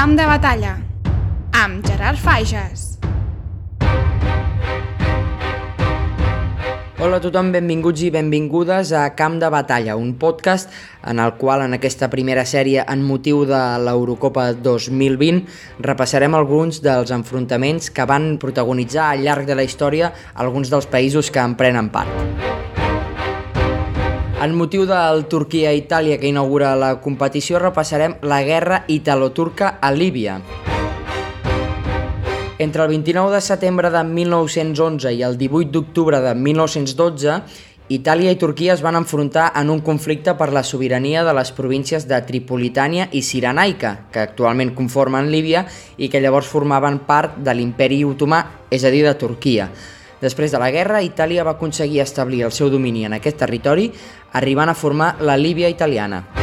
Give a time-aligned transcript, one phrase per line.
[0.00, 0.70] Camp de batalla
[1.60, 2.84] amb Gerard Fages.
[6.96, 10.72] Hola a tothom, benvinguts i benvingudes a Camp de Batalla, un podcast
[11.04, 15.44] en el qual en aquesta primera sèrie en motiu de l'Eurocopa 2020
[15.84, 21.28] repassarem alguns dels enfrontaments que van protagonitzar al llarg de la història alguns dels països
[21.28, 22.59] que en prenen part.
[24.40, 30.38] En motiu del Turquia-Itàlia que inaugura la competició repassarem la guerra italo-turca a Líbia.
[32.56, 37.36] Entre el 29 de setembre de 1911 i el 18 d'octubre de 1912,
[37.92, 42.08] Itàlia i Turquia es van enfrontar en un conflicte per la sobirania de les províncies
[42.08, 45.66] de Tripolitània i Cirenaica, que actualment conformen Líbia
[45.98, 49.68] i que llavors formaven part de l'imperi otomà, és a dir, de Turquia.
[50.20, 53.88] Després de la guerra, Itàlia va aconseguir establir el seu domini en aquest territori,
[54.32, 56.39] arribant a formar la Líbia italiana.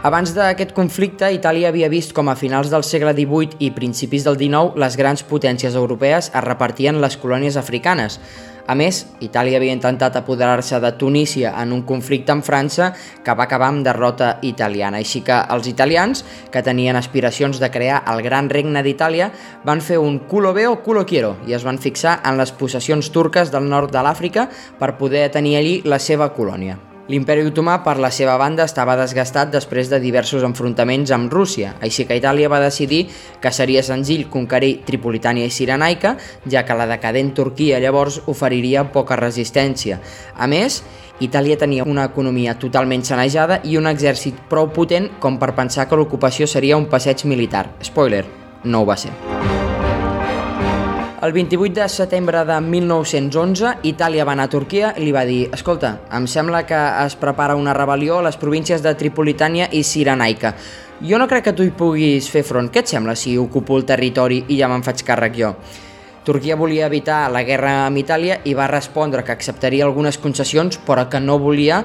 [0.00, 4.38] Abans d'aquest conflicte, Itàlia havia vist com a finals del segle XVIII i principis del
[4.40, 8.16] XIX les grans potències europees es repartien les colònies africanes.
[8.64, 13.44] A més, Itàlia havia intentat apoderar-se de Tunísia en un conflicte amb França que va
[13.44, 15.04] acabar amb derrota italiana.
[15.04, 19.28] Així que els italians, que tenien aspiracions de crear el gran regne d'Itàlia,
[19.68, 23.52] van fer un culo veo, culo quiero i es van fixar en les possessions turques
[23.52, 24.48] del nord de l'Àfrica
[24.80, 26.86] per poder tenir allí la seva colònia.
[27.10, 32.04] L'imperi otomà, per la seva banda, estava desgastat després de diversos enfrontaments amb Rússia, així
[32.06, 33.00] que Itàlia va decidir
[33.42, 36.14] que seria senzill conquerir Tripolitània i Cirenaica,
[36.46, 39.98] ja que la decadent Turquia llavors oferiria poca resistència.
[40.38, 40.84] A més,
[41.18, 45.98] Itàlia tenia una economia totalment sanejada i un exèrcit prou potent com per pensar que
[45.98, 47.72] l'ocupació seria un passeig militar.
[47.82, 48.22] Spoiler,
[48.62, 49.10] no ho va ser.
[51.22, 55.50] El 28 de setembre de 1911, Itàlia va anar a Turquia i li va dir
[55.52, 60.54] «Escolta, em sembla que es prepara una rebel·lió a les províncies de Tripolitània i Cirenaica.
[61.04, 62.70] Jo no crec que tu hi puguis fer front.
[62.72, 65.52] Què et sembla si ocupo el territori i ja me'n faig càrrec jo?»
[66.24, 71.04] Turquia volia evitar la guerra amb Itàlia i va respondre que acceptaria algunes concessions però
[71.12, 71.84] que no volia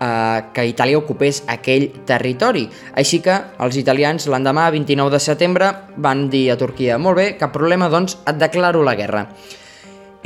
[0.00, 2.66] eh, que Itàlia ocupés aquell territori.
[2.94, 7.52] Així que els italians l'endemà, 29 de setembre, van dir a Turquia «Molt bé, cap
[7.54, 9.26] problema, doncs et declaro la guerra».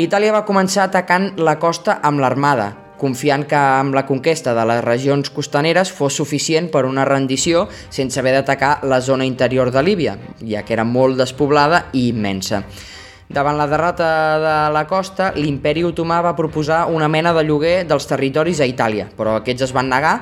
[0.01, 2.71] Itàlia va començar atacant la costa amb l'armada,
[3.01, 8.21] confiant que amb la conquesta de les regions costaneres fos suficient per una rendició sense
[8.21, 12.63] haver d'atacar la zona interior de Líbia, ja que era molt despoblada i immensa.
[13.31, 14.07] Davant la derrota
[14.43, 19.05] de la costa, l'imperi otomà va proposar una mena de lloguer dels territoris a Itàlia,
[19.15, 20.17] però aquests es van negar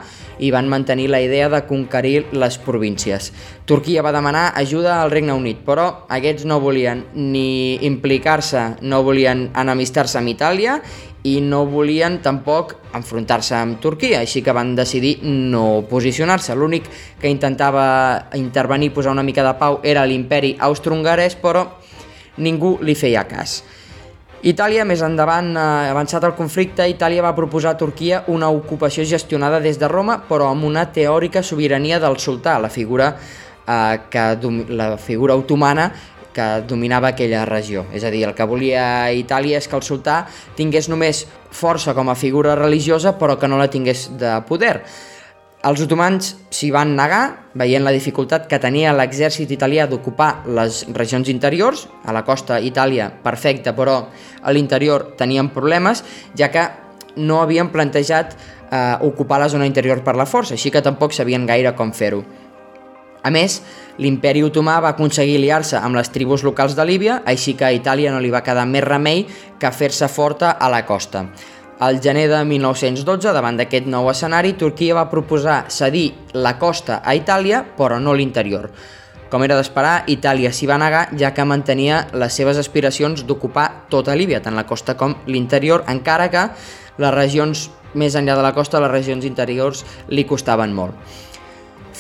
[0.45, 3.31] i van mantenir la idea de conquerir les províncies.
[3.65, 9.47] Turquia va demanar ajuda al Regne Unit, però aquests no volien ni implicar-se, no volien
[9.57, 10.77] enemistar-se amb Itàlia
[11.25, 16.53] i no volien tampoc enfrontar-se amb Turquia, així que van decidir no posicionar-se.
[16.53, 16.93] L'únic
[17.25, 21.71] que intentava intervenir posar una mica de pau era l'imperi austro-hongarès, però
[22.39, 23.63] ningú li feia cas.
[24.47, 29.59] Itàlia, més endavant, eh, avançat el conflicte, Itàlia va proposar a Turquia una ocupació gestionada
[29.59, 33.17] des de Roma, però amb una teòrica sobirania del sultà, la figura,
[33.67, 34.39] eh, que,
[34.69, 35.93] la figura otomana
[36.33, 37.87] que dominava aquella regió.
[37.93, 42.09] És a dir, el que volia Itàlia és que el sultà tingués només força com
[42.09, 44.85] a figura religiosa, però que no la tingués de poder.
[45.67, 51.27] Els otomans s'hi van negar, veient la dificultat que tenia l'exèrcit italià d'ocupar les regions
[51.33, 56.05] interiors, a la costa Itàlia perfecta, però a l'interior tenien problemes,
[56.39, 56.69] ja que
[57.19, 58.37] no havien plantejat
[58.71, 62.23] eh, ocupar la zona interior per la força, així que tampoc sabien gaire com fer-ho.
[63.27, 63.59] A més,
[63.99, 68.15] l'imperi otomà va aconseguir liar-se amb les tribus locals de Líbia, així que a Itàlia
[68.15, 69.27] no li va quedar més remei
[69.59, 71.27] que fer-se forta a la costa.
[71.79, 77.15] Al gener de 1912, davant d'aquest nou escenari, Turquia va proposar cedir la costa a
[77.15, 78.67] Itàlia, però no l'interior.
[79.31, 84.17] Com era d'esperar, Itàlia s'hi va negar, ja que mantenia les seves aspiracions d'ocupar tota
[84.19, 86.49] Líbia, tant la costa com l'interior, encara que
[86.99, 90.99] les regions més enllà de la costa, les regions interiors, li costaven molt.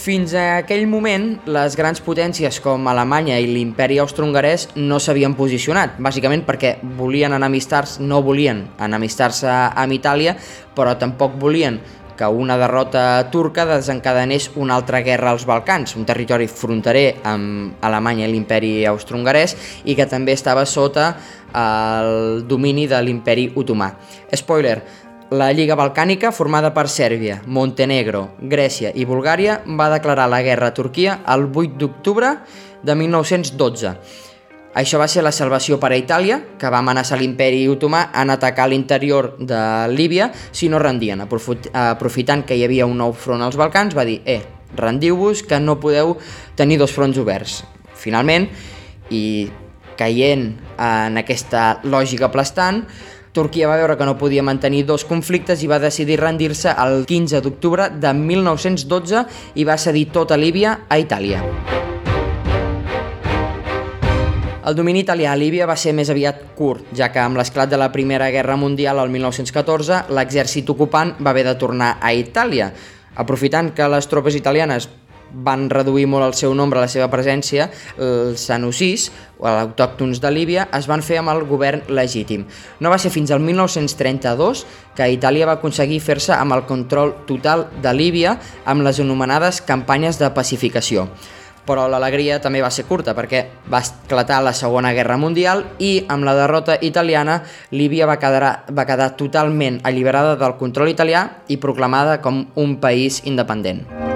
[0.08, 5.98] Fins a aquell moment, les grans potències com Alemanya i l'imperi austro-hongarès no s'havien posicionat,
[6.00, 10.32] bàsicament perquè volien enemistar-se, no volien enemistar-se amb Itàlia,
[10.72, 11.76] però tampoc volien
[12.16, 18.24] que una derrota turca desencadenés una altra guerra als Balcans, un territori fronterer amb Alemanya
[18.24, 21.10] i l'imperi austro-hongarès i que també estava sota
[21.52, 23.92] el domini de l'imperi otomà.
[24.32, 24.80] Spoiler,
[25.30, 30.74] la Lliga Balcànica, formada per Sèrbia, Montenegro, Grècia i Bulgària, va declarar la guerra a
[30.74, 32.30] Turquia el 8 d'octubre
[32.82, 33.92] de 1912.
[34.78, 38.68] Això va ser la salvació per a Itàlia, que va amenaçar l'imperi otomà en atacar
[38.68, 39.60] l'interior de
[39.92, 41.20] Líbia si no rendien.
[41.20, 44.40] Aprofitant que hi havia un nou front als Balcans, va dir «Eh,
[44.76, 46.16] rendiu-vos que no podeu
[46.56, 47.64] tenir dos fronts oberts.
[47.96, 48.48] Finalment,
[49.10, 49.50] i
[49.98, 52.84] caient en aquesta lògica aplastant,
[53.38, 57.38] Turquia va veure que no podia mantenir dos conflictes i va decidir rendir-se el 15
[57.44, 59.20] d'octubre de 1912
[59.54, 61.44] i va cedir tota Líbia a Itàlia.
[64.66, 67.78] El domini italià a Líbia va ser més aviat curt, ja que amb l'esclat de
[67.78, 72.72] la Primera Guerra Mundial al 1914 l'exèrcit ocupant va haver de tornar a Itàlia.
[73.22, 74.90] Aprofitant que les tropes italianes
[75.32, 79.08] van reduir molt el seu nombre, la seva presència, els sanusis,
[79.38, 82.46] o autòctons de Líbia, es van fer amb el govern legítim.
[82.80, 84.64] No va ser fins al 1932
[84.98, 90.18] que Itàlia va aconseguir fer-se amb el control total de Líbia amb les anomenades campanyes
[90.18, 91.06] de pacificació
[91.68, 96.24] però l'alegria també va ser curta perquè va esclatar la Segona Guerra Mundial i amb
[96.24, 97.42] la derrota italiana
[97.76, 103.20] Líbia va quedar, va quedar totalment alliberada del control italià i proclamada com un país
[103.28, 104.07] independent.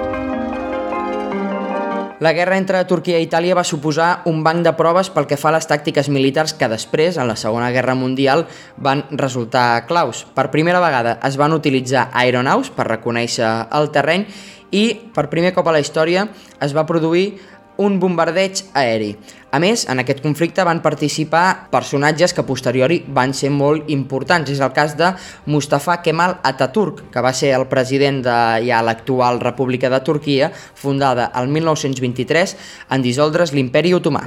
[2.23, 5.49] La guerra entre Turquia i Itàlia va suposar un banc de proves pel que fa
[5.49, 8.45] a les tàctiques militars que després, en la Segona Guerra Mundial,
[8.79, 10.21] van resultar claus.
[10.31, 14.23] Per primera vegada es van utilitzar aeronaus per reconèixer el terreny
[14.71, 16.29] i per primer cop a la història
[16.63, 17.33] es va produir
[17.77, 19.13] un bombardeig aeri.
[19.53, 24.49] A més, en aquest conflicte van participar personatges que posteriori van ser molt importants.
[24.49, 25.11] És el cas de
[25.45, 31.31] Mustafa Kemal Atatürk, que va ser el president de ja l'actual República de Turquia, fundada
[31.35, 32.57] el 1923
[32.89, 34.25] en dissoldre's l'imperi otomà.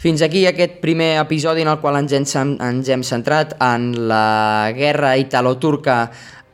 [0.00, 4.72] Fins aquí aquest primer episodi en el qual ens hem, ens hem centrat en la
[4.72, 6.06] guerra italo-turca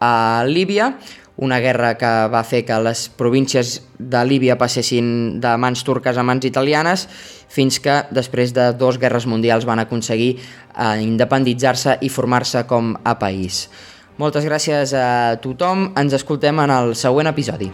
[0.03, 0.97] a Líbia,
[1.37, 6.25] una guerra que va fer que les províncies de Líbia passessin de mans turques a
[6.25, 7.07] mans italianes
[7.53, 13.19] fins que després de dues guerres mundials van aconseguir eh, independitzar-se i formar-se com a
[13.21, 13.67] país.
[14.17, 17.73] Moltes gràcies a tothom, ens escoltem en el següent episodi.